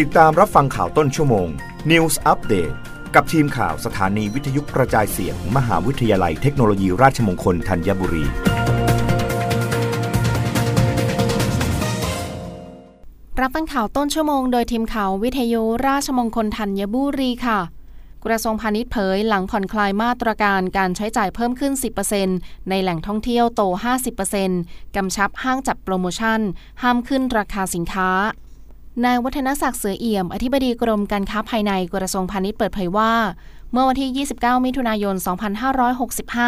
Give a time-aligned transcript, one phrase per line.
[0.00, 1.48] ติดตามรับฟังข่าวต้นชั่วโมง
[1.90, 2.74] News Update
[3.14, 8.24] กับทีมข่าวสถานีวิทยุกระจายเสียงมมหาวิทยาลัยเทคโนโลยีราชมงคลธัญบุรี
[13.40, 17.60] รับฟังข่าวต้นชั่วโมงโดยทีมข่าววิทยุราชมงคลธัญบุรีค่ะ
[18.24, 21.72] กระทรวงพาณิชย์เผยหลังผ่อนคลายมาตรการการใช้จ่ายเพิ่มขึ้น
[22.20, 23.62] 10%ในแหล่งท่องเที่ยวโต
[24.30, 26.40] 50%กำชับห้างจัดโปรโมชั่น
[26.82, 28.10] ห้ามขึ้นราคาสินค้า
[29.04, 33.12] นายวัฒนศักย์เสือเอี่ยม อธิบดีกรมการค้าภายในกระทรวงพาณิชย์เปิดเผยว่า
[33.72, 35.14] เมื่อวันที่ 29 มิถุนายน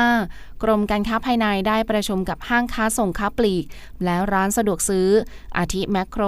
[0.04, 3.64] 2565 กรมการค้าภายในได้ประชุมกับห้างค้าส่งค้าปลีก
[4.04, 5.08] และร้านสะดวกซื้อ
[5.58, 6.22] อาทิแมคโคร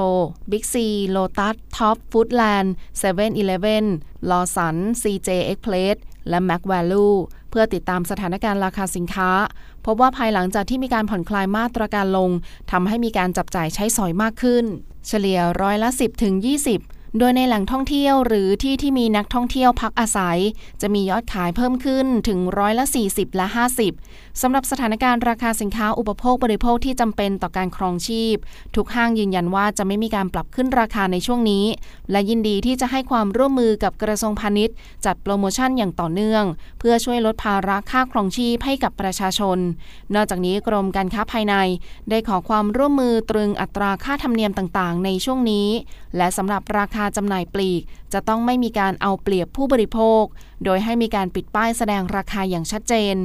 [0.51, 3.87] บิ๊กซีโลตัส ท็อป ฟู้ดแลนด์เซเว่นอีเลฟเว่น
[4.31, 5.97] ลอว์สันซีเจเอ็กเพลส
[6.29, 7.09] และแม็กแวลู
[7.51, 9.31] เพื่อติดตามสถานการณ์ราคาสินค้า
[9.87, 12.31] พบว่าภายหลังจากที่มีการผ่อนคลายมาตรการลง
[12.71, 14.67] ทำให้มีการจับจ่ายใช้สอยมากขึ้น
[15.07, 16.35] เฉลี่ยร้อยละ 10ถึง
[16.71, 20.39] 20 โดยในแหล่งท่องเที่ยวหรือที่ที่มีนักท่องเที่ยวพักอาศัย
[20.81, 23.47] จะมียอดขายเพิ่มขึ้นถึงร้อยละ 40 และ
[23.95, 28.37] 50 สำหรับสถานการณ์ราคาสินค้าอุปโภคบริโภคที่จำเป็นต่อการครองชีพ
[28.77, 31.65] ทุกห้างยืนยันว่าจะไม่มีการปรับขึ้นราคาในช่วงนี้
[32.11, 36.45] และยินดีที่จะให้ความร่วมมือกับกระทรวงพาณิชย์ จัดโปรโมชั่นอย่างต่อเนื่อง
[36.79, 39.59] เพื่อช่วยลดภาระค่าครองชีพให้กับประชาชน
[40.15, 41.55] นอกจากนี้กรมการค้าภายใน
[42.11, 45.69] ได้ขอความร่วมมือตรึงอัตราค่าธรรมเนียมต่างๆ ในช่วงนี้
[46.17, 50.25] และสำหรับราคาจำหน่ายปลีก จะต้องไม่มีการเอาเปรียบผู้บริโภค
[50.65, 53.17] โดยให้มีการปิดป้ายแสดงราคาอย่างชัดเจน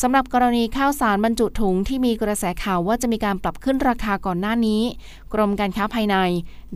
[0.00, 4.82] สำหรับกรณีข้าวสารบรรจุถุงที่มีกระแสข่าวว่าจะมีการปรับขึ้นราคาก่อนหน้านี้
[5.34, 6.16] กรมการค้าภายใน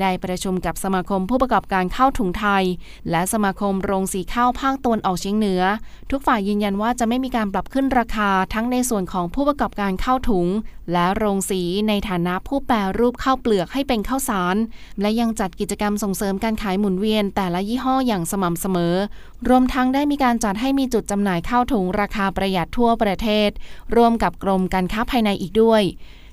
[0.01, 2.65] ได้ประชุมกับสมาคมผู้ประกอบการข้าวถุงไทย
[3.11, 5.63] และสมาคมโรงสีข้าวภาคตะวันออกเฉียงเหนือ
[6.11, 10.47] ทุกฝ่ายยืนยันว่าจะไม่มีการปรับขึ้นราคาทั้งในส่วนของผู้ประกอบการข้าวถุง
[10.93, 14.57] และโรงสีในฐานะผู้แปรรูปข้าวเปลือกให้เป็นข้าวสาร
[15.01, 18.95] และยังจัดกิจกรรมส่งเสริมการการขายหมุนเวียนแต่ละยี่ห้ออย่างสม่ำเสมอ
[19.49, 23.51] รวมทั้งได้มีการจัดให้มีจุดจำหน่ายข้าวถุงราคาประหยัดทั่วประเทศ
[23.97, 25.83] ร่วมกับกรมการค้าภายในอีกด้วย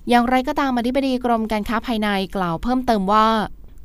[0.10, 3.28] อย่างไรก็ตามอธิบดีกรมการค้าภายในกล่าวเพิ่มเติมว่า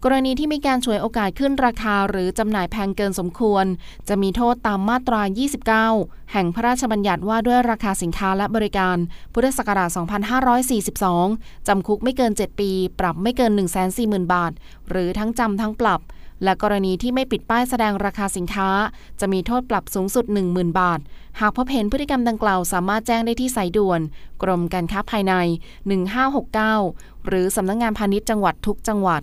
[0.04, 3.64] กรณีที่มีการฉวยโอกาสขึ้นราคาหรือจำหน่ายแพงเกินสมควร
[4.08, 5.22] จะมีโทษตามมาตรา
[5.92, 8.96] 29 แห่งพระราชบัญญัติว่าด้วยราคาสินค้าและบริการ
[9.32, 9.90] พุทธศักราช
[11.18, 13.52] 2542 จำคุกไม่เกิน 7 ปี ปรับไม่เกิน
[13.92, 14.52] 140,000 บาท
[14.88, 16.00] หรือทั้งจำทั้งปรับ
[16.44, 18.68] และกรณีที่ไม่ปิดป้ายแสดงราคาสินค้า
[19.20, 21.00] จะมีโทษปรับสูงสุด 10,000 บาท
[21.40, 24.00] หากพบเห็นพฤติกรรมดังกล่าวสามารถแจ้งได้ที่สายด่วน
[24.42, 25.34] กรมการค้าภายใน
[26.70, 29.22] 1569 หรือสำนักงงานพาณิชย์จังหวัดทุกจังหวัด